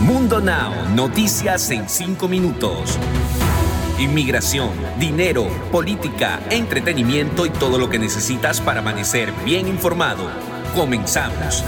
[0.00, 2.96] Mundo Now, noticias en 5 minutos.
[3.98, 10.30] Inmigración, dinero, política, entretenimiento y todo lo que necesitas para amanecer bien informado.
[10.76, 11.64] Comenzamos.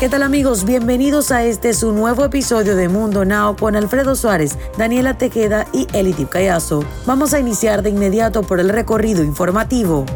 [0.00, 0.64] ¿Qué tal amigos?
[0.64, 5.86] Bienvenidos a este su nuevo episodio de Mundo Now con Alfredo Suárez, Daniela Tejeda y
[5.92, 6.82] Elitip Cayazo.
[7.04, 10.06] Vamos a iniciar de inmediato por el recorrido informativo.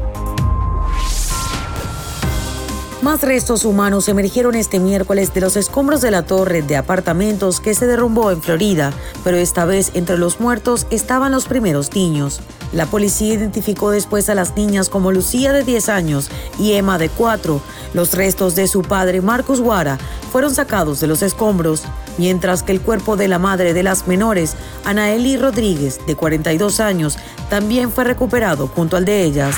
[3.02, 7.74] Más restos humanos emergieron este miércoles de los escombros de la torre de apartamentos que
[7.74, 8.92] se derrumbó en Florida,
[9.24, 12.40] pero esta vez entre los muertos estaban los primeros niños.
[12.72, 17.08] La policía identificó después a las niñas como Lucía de 10 años y Emma de
[17.08, 17.60] 4.
[17.92, 19.98] Los restos de su padre, Marcos Guara,
[20.30, 21.82] fueron sacados de los escombros,
[22.18, 27.18] mientras que el cuerpo de la madre de las menores, Anaeli Rodríguez, de 42 años,
[27.50, 29.56] también fue recuperado junto al de ellas.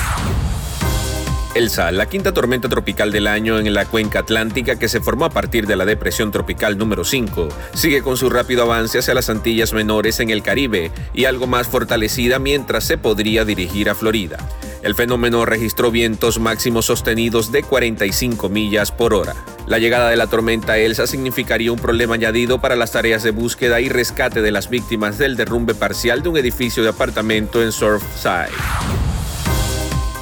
[1.55, 5.29] Elsa, la quinta tormenta tropical del año en la cuenca atlántica que se formó a
[5.29, 9.71] partir de la depresión tropical número 5, sigue con su rápido avance hacia las Antillas
[9.71, 14.37] Menores en el Caribe y algo más fortalecida mientras se podría dirigir a Florida.
[14.83, 19.33] El fenómeno registró vientos máximos sostenidos de 45 millas por hora.
[19.65, 23.79] La llegada de la tormenta Elsa significaría un problema añadido para las tareas de búsqueda
[23.79, 28.51] y rescate de las víctimas del derrumbe parcial de un edificio de apartamento en Surfside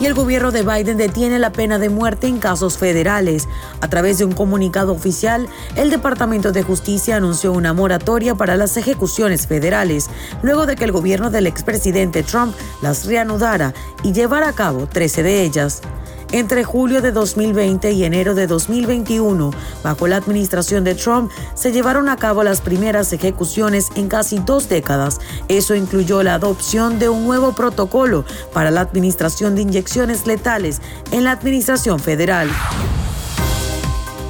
[0.03, 3.47] y el gobierno de Biden detiene la pena de muerte en casos federales.
[3.79, 8.75] A través de un comunicado oficial, el Departamento de Justicia anunció una moratoria para las
[8.75, 10.09] ejecuciones federales,
[10.41, 13.73] luego de que el gobierno del expresidente Trump las reanudara
[14.03, 15.81] y llevara a cabo 13 de ellas.
[16.33, 19.51] Entre julio de 2020 y enero de 2021,
[19.83, 24.67] bajo la administración de Trump, se llevaron a cabo las primeras ejecuciones en casi dos
[24.67, 25.19] décadas.
[25.47, 31.23] Eso incluyó la adopción de un nuevo protocolo para la administración de inyecciones letales en
[31.23, 32.49] la administración federal.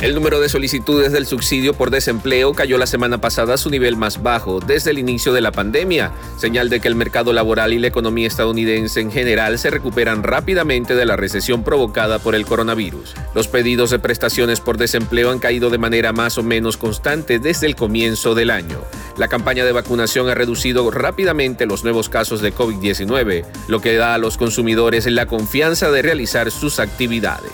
[0.03, 3.95] El número de solicitudes del subsidio por desempleo cayó la semana pasada a su nivel
[3.95, 7.79] más bajo desde el inicio de la pandemia, señal de que el mercado laboral y
[7.79, 13.13] la economía estadounidense en general se recuperan rápidamente de la recesión provocada por el coronavirus.
[13.33, 17.67] Los pedidos de prestaciones por desempleo han caído de manera más o menos constante desde
[17.67, 18.79] el comienzo del año.
[19.17, 24.15] La campaña de vacunación ha reducido rápidamente los nuevos casos de COVID-19, lo que da
[24.15, 27.53] a los consumidores la confianza de realizar sus actividades.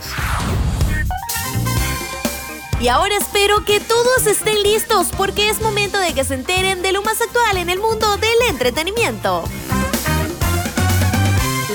[2.81, 6.93] Y ahora espero que todos estén listos porque es momento de que se enteren de
[6.93, 9.43] lo más actual en el mundo del entretenimiento.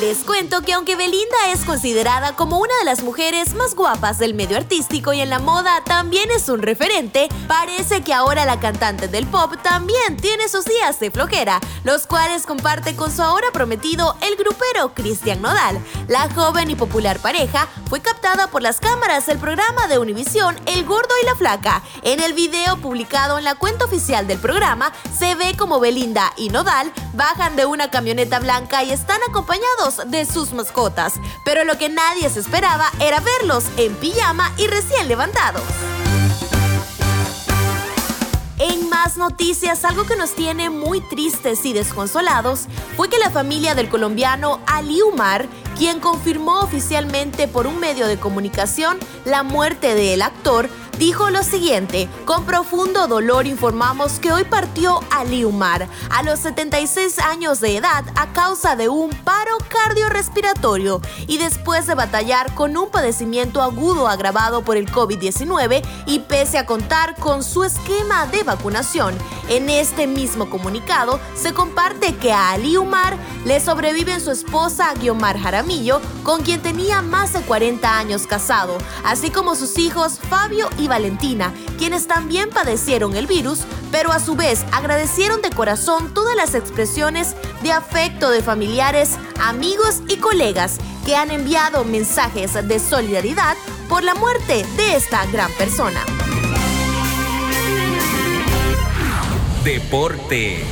[0.07, 4.35] Les cuento que aunque Belinda es considerada como una de las mujeres más guapas del
[4.35, 9.09] medio artístico y en la moda también es un referente, parece que ahora la cantante
[9.09, 14.15] del pop también tiene sus días de flojera, los cuales comparte con su ahora prometido
[14.21, 15.83] el grupero Cristian Nodal.
[16.07, 20.85] La joven y popular pareja fue captada por las cámaras del programa de Univisión El
[20.85, 21.83] Gordo y la Flaca.
[22.03, 26.51] En el video publicado en la cuenta oficial del programa se ve como Belinda y
[26.51, 31.89] Nodal bajan de una camioneta blanca y están acompañados de sus mascotas, pero lo que
[31.89, 35.63] nadie se esperaba era verlos en pijama y recién levantados.
[38.59, 42.67] En más noticias, algo que nos tiene muy tristes y desconsolados
[42.97, 48.17] fue que la familia del colombiano Ali Umar, quien confirmó oficialmente por un medio de
[48.17, 55.01] comunicación la muerte del actor, dijo lo siguiente, con profundo dolor informamos que hoy partió
[55.11, 61.39] Ali Umar a los 76 años de edad a causa de un paro cardiorrespiratorio y
[61.39, 67.17] después de batallar con un padecimiento agudo agravado por el COVID-19 y pese a contar
[67.17, 69.15] con su esquema de vacunación.
[69.49, 75.39] En este mismo comunicado se comparte que a Ali Umar le sobreviven su esposa Guiomar
[75.39, 80.84] Jaramillo, con quien tenía más de 40 años casado, así como sus hijos Fabio y
[80.89, 86.55] Valentina, quienes también padecieron el virus, pero a su vez agradecieron de corazón todas las
[86.55, 93.57] expresiones de afecto de familiares, amigos y colegas que han enviado mensajes de solidaridad
[93.89, 96.01] por la muerte de esta gran persona.
[99.63, 100.67] Deportes.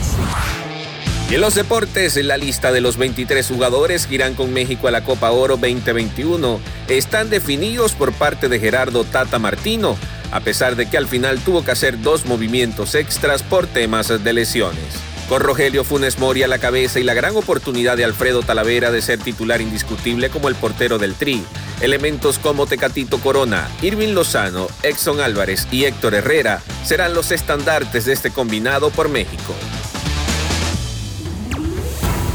[1.30, 5.02] En los deportes, la lista de los 23 jugadores que irán con México a la
[5.02, 9.96] Copa Oro 2021 están definidos por parte de Gerardo Tata Martino,
[10.30, 14.32] a pesar de que al final tuvo que hacer dos movimientos extras por temas de
[14.32, 14.84] lesiones.
[15.28, 19.00] Con Rogelio Funes Mori a la cabeza y la gran oportunidad de Alfredo Talavera de
[19.00, 21.42] ser titular indiscutible como el portero del Tri,
[21.80, 28.12] elementos como Tecatito Corona, Irving Lozano, Exxon Álvarez y Héctor Herrera serán los estandartes de
[28.12, 29.54] este combinado por México.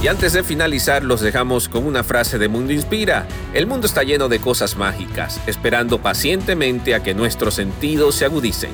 [0.07, 3.27] Y antes de finalizar, los dejamos con una frase de Mundo Inspira.
[3.54, 8.69] El mundo está lleno de cosas mágicas, esperando pacientemente a que nuestros sentidos se agudicen.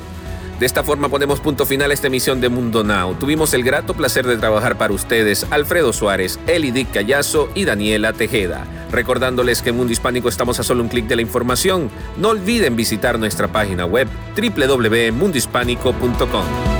[0.60, 3.16] De esta forma ponemos punto final a esta emisión de Mundo Now.
[3.16, 8.64] Tuvimos el grato placer de trabajar para ustedes Alfredo Suárez, Elidic Callazo y Daniela Tejeda.
[8.92, 11.90] Recordándoles que en Mundo Hispánico estamos a solo un clic de la información.
[12.16, 16.73] No olviden visitar nuestra página web www.mundohispánico.com.